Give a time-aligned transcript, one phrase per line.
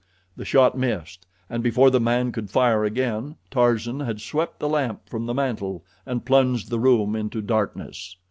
[0.35, 5.07] The shot missed, and before the man could fire again Tarzan had swept the lamp
[5.07, 8.15] from the mantel and plunged the room into darkness.